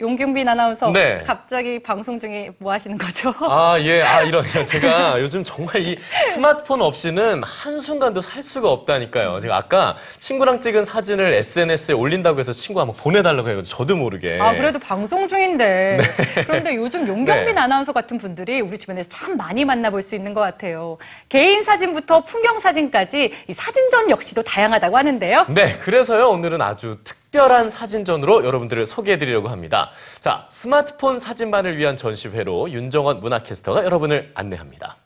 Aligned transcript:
용경빈 0.00 0.48
아나운서 0.48 0.90
네. 0.90 1.22
갑자기 1.24 1.78
방송 1.78 2.18
중에 2.18 2.50
뭐 2.58 2.72
하시는 2.72 2.98
거죠? 2.98 3.32
아, 3.42 3.78
예, 3.82 4.02
아, 4.02 4.22
이런, 4.22 4.44
이런. 4.44 4.64
제가 4.64 5.20
요즘 5.20 5.44
정말 5.44 5.82
이 5.82 5.96
스마트폰 6.26 6.82
없이는 6.82 7.44
한순간도 7.44 8.20
살 8.20 8.42
수가 8.42 8.70
없다니까요. 8.72 9.38
제가 9.38 9.56
아까 9.56 9.96
친구랑 10.18 10.60
찍은 10.60 10.84
사진을 10.84 11.34
SNS에 11.34 11.94
올린다고 11.94 12.40
해서 12.40 12.52
친구 12.52 12.80
한번 12.80 12.96
보내 12.96 13.22
달라고 13.22 13.48
해가지고 13.48 13.76
저도 13.76 13.94
모르게. 13.94 14.40
아, 14.40 14.56
그래도 14.56 14.80
방송 14.80 15.28
중인데. 15.28 16.00
그런데 16.44 16.74
요즘 16.74 17.06
용경빈 17.06 17.54
네. 17.54 17.60
아나운서 17.60 17.92
같은 17.92 18.18
분들이 18.18 18.60
우리 18.60 18.78
주변에서 18.78 19.08
참 19.10 19.36
많이 19.36 19.64
만나볼 19.64 20.02
수 20.02 20.16
있는 20.16 20.34
것 20.34 20.40
같아요. 20.40 20.98
개인 21.28 21.62
사진부터 21.62 22.24
풍경 22.24 22.58
사진까지 22.58 23.32
이 23.46 23.54
사진전 23.54 24.10
역시도 24.10 24.42
다양하다고 24.42 24.98
하는데요. 24.98 25.46
네, 25.50 25.78
그래서요, 25.78 26.30
오늘은 26.30 26.60
아주 26.62 26.96
특 27.04 27.23
별한 27.34 27.68
사진전으로 27.68 28.44
여러분들을 28.44 28.86
소개해드리려고 28.86 29.48
합니다. 29.48 29.90
자, 30.20 30.46
스마트폰 30.50 31.18
사진만을 31.18 31.76
위한 31.76 31.96
전시회로 31.96 32.70
윤정원 32.70 33.18
문화캐스터가 33.18 33.84
여러분을 33.84 34.30
안내합니다. 34.34 34.96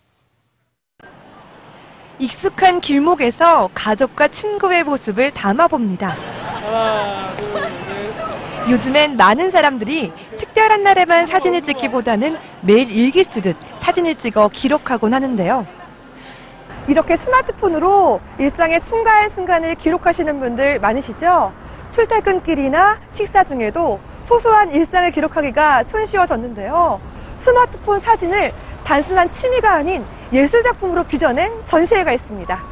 익숙한 2.18 2.82
길목에서 2.82 3.70
가족과 3.72 4.28
친구의 4.28 4.84
모습을 4.84 5.30
담아봅니다. 5.30 6.16
요즘엔 8.68 9.16
많은 9.16 9.50
사람들이 9.50 10.12
특별한 10.36 10.82
날에만 10.82 11.26
사진을 11.26 11.62
찍기보다는 11.62 12.36
매일 12.60 12.90
일기 12.90 13.24
쓰듯 13.24 13.56
사진을 13.76 14.16
찍어 14.16 14.48
기록하곤 14.48 15.14
하는데요. 15.14 15.66
이렇게 16.88 17.16
스마트폰으로 17.16 18.20
일상의 18.38 18.80
순간순간을 18.80 19.76
기록하시는 19.76 20.40
분들 20.40 20.78
많으시죠? 20.80 21.54
출퇴근길이나 21.98 23.00
식사 23.10 23.42
중에도 23.42 23.98
소소한 24.22 24.72
일상을 24.72 25.10
기록하기가 25.10 25.82
손쉬워졌는데요. 25.82 27.00
스마트폰 27.38 27.98
사진을 27.98 28.52
단순한 28.84 29.32
취미가 29.32 29.74
아닌 29.74 30.04
예술작품으로 30.32 31.04
빚어낸 31.04 31.52
전시회가 31.64 32.12
있습니다. 32.12 32.62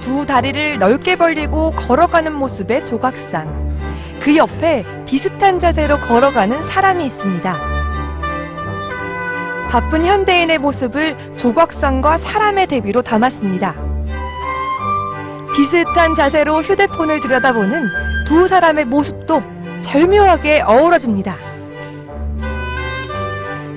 두 0.00 0.24
다리를 0.24 0.78
넓게 0.78 1.16
벌리고 1.16 1.72
걸어가는 1.72 2.32
모습의 2.32 2.86
조각상. 2.86 3.68
그 4.22 4.36
옆에 4.36 4.84
비슷한 5.04 5.58
자세로 5.58 6.00
걸어가는 6.00 6.62
사람이 6.62 7.04
있습니다. 7.04 7.54
바쁜 9.70 10.06
현대인의 10.06 10.58
모습을 10.58 11.36
조각상과 11.36 12.16
사람의 12.16 12.66
대비로 12.66 13.02
담았습니다. 13.02 13.89
비슷한 15.54 16.14
자세로 16.14 16.62
휴대폰을 16.62 17.20
들여다보는 17.20 17.88
두 18.26 18.48
사람의 18.48 18.86
모습도 18.86 19.42
절묘하게 19.80 20.62
어우러집니다. 20.62 21.36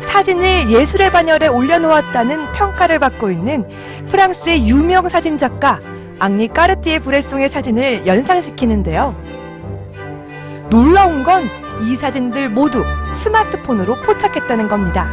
사진을 0.01 0.69
예술의 0.69 1.11
반열에 1.11 1.47
올려놓았다는 1.47 2.51
평가를 2.51 2.99
받고 2.99 3.31
있는 3.31 3.67
프랑스의 4.11 4.67
유명 4.67 5.09
사진 5.09 5.38
작가 5.38 5.79
앙리 6.19 6.47
까르티에 6.47 6.99
브레송의 6.99 7.49
사진을 7.49 8.05
연상시키는데요. 8.05 9.16
놀라운 10.69 11.23
건 11.23 11.63
이 11.81 11.95
사진들 11.95 12.49
모두 12.49 12.83
스마트폰으로 13.13 13.95
포착했다는 14.03 14.67
겁니다. 14.67 15.09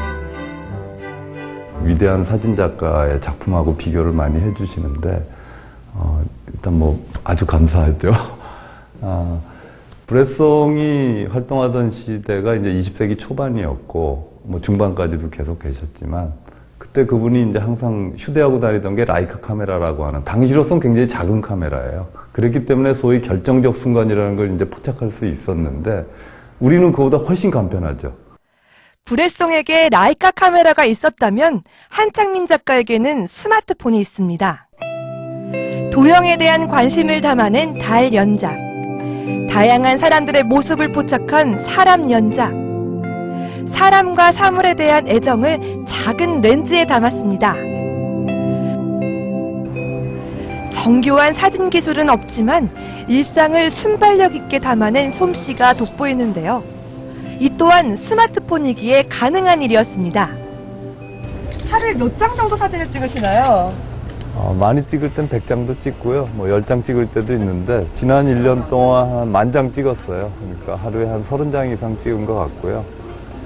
위대한 1.82 2.24
사진 2.24 2.54
작가의 2.54 3.20
작품하고 3.20 3.76
비교를 3.76 4.12
많이 4.12 4.38
해주시는데 4.40 5.08
어, 5.10 5.39
일단 6.60 6.78
뭐 6.78 7.02
아주 7.24 7.46
감사하죠. 7.46 8.12
아, 9.00 9.40
브레송이 10.06 11.26
활동하던 11.30 11.90
시대가 11.90 12.54
이제 12.54 12.70
20세기 12.70 13.18
초반이었고 13.18 14.40
뭐 14.42 14.60
중반까지도 14.60 15.30
계속 15.30 15.58
계셨지만 15.60 16.34
그때 16.76 17.06
그분이 17.06 17.48
이제 17.48 17.58
항상 17.58 18.12
휴대하고 18.18 18.60
다니던 18.60 18.94
게 18.94 19.06
라이카 19.06 19.38
카메라라고 19.40 20.04
하는 20.04 20.22
당시로선 20.24 20.80
굉장히 20.80 21.08
작은 21.08 21.40
카메라예요. 21.40 22.08
그렇기 22.32 22.66
때문에 22.66 22.92
소위 22.92 23.22
결정적 23.22 23.76
순간이라는 23.76 24.36
걸 24.36 24.54
이제 24.54 24.68
포착할 24.68 25.10
수 25.10 25.24
있었는데 25.24 26.04
우리는 26.58 26.92
그보다 26.92 27.16
훨씬 27.16 27.50
간편하죠. 27.50 28.12
브레송에게 29.06 29.88
라이카 29.88 30.30
카메라가 30.32 30.84
있었다면 30.84 31.62
한창민 31.88 32.46
작가에게는 32.46 33.26
스마트폰이 33.26 33.98
있습니다. 33.98 34.69
도형에 36.00 36.38
대한 36.38 36.66
관심을 36.66 37.20
담아낸 37.20 37.78
달 37.78 38.14
연작. 38.14 38.56
다양한 39.50 39.98
사람들의 39.98 40.44
모습을 40.44 40.92
포착한 40.92 41.58
사람 41.58 42.10
연작. 42.10 42.54
사람과 43.68 44.32
사물에 44.32 44.72
대한 44.72 45.06
애정을 45.06 45.84
작은 45.86 46.40
렌즈에 46.40 46.86
담았습니다. 46.86 47.54
정교한 50.70 51.34
사진 51.34 51.68
기술은 51.68 52.08
없지만 52.08 52.70
일상을 53.06 53.70
순발력 53.70 54.34
있게 54.34 54.58
담아낸 54.58 55.12
솜씨가 55.12 55.74
돋보이는데요. 55.74 56.64
이 57.40 57.50
또한 57.58 57.94
스마트폰이기에 57.94 59.02
가능한 59.10 59.60
일이었습니다. 59.60 60.30
하루에 61.70 61.92
몇 61.92 62.16
장 62.16 62.34
정도 62.34 62.56
사진을 62.56 62.90
찍으시나요? 62.90 63.89
어, 64.34 64.56
많이 64.58 64.86
찍을 64.86 65.12
땐 65.14 65.28
100장도 65.28 65.80
찍고요. 65.80 66.28
뭐 66.34 66.46
10장 66.46 66.84
찍을 66.84 67.10
때도 67.10 67.32
있는데 67.34 67.86
지난 67.94 68.26
1년 68.26 68.68
동안 68.68 69.08
한 69.10 69.32
만장 69.32 69.72
찍었어요. 69.72 70.30
그러니까 70.40 70.76
하루에 70.76 71.06
한 71.06 71.22
30장 71.22 71.72
이상 71.72 71.96
찍은 72.02 72.26
것 72.26 72.34
같고요. 72.34 72.84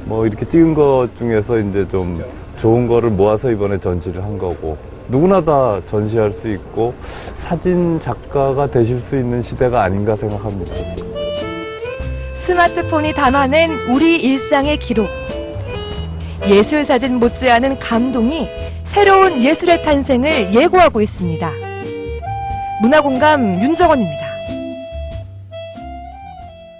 뭐 0.04 0.26
이렇게 0.26 0.46
찍은 0.46 0.74
것 0.74 1.08
중에서 1.16 1.58
이제 1.58 1.88
좀 1.88 2.22
좋은 2.58 2.86
거를 2.86 3.10
모아서 3.10 3.50
이번에 3.50 3.78
전시를 3.80 4.22
한 4.22 4.38
거고 4.38 4.76
누구나 5.08 5.40
다 5.42 5.80
전시할 5.86 6.32
수 6.32 6.48
있고 6.48 6.94
사진 7.36 8.00
작가가 8.00 8.66
되실 8.66 9.00
수 9.00 9.16
있는 9.16 9.42
시대가 9.42 9.82
아닌가 9.82 10.16
생각합니다. 10.16 10.74
스마트폰이 12.34 13.14
담아낸 13.14 13.70
우리 13.94 14.16
일상의 14.16 14.78
기록. 14.78 15.08
예술 16.48 16.84
사진 16.84 17.18
못지않은 17.18 17.78
감동이 17.78 18.48
새로운 18.84 19.42
예술의 19.42 19.82
탄생을 19.82 20.54
예고하고 20.54 21.00
있습니다. 21.00 21.50
문화공감 22.82 23.62
윤정원입니다. 23.62 24.33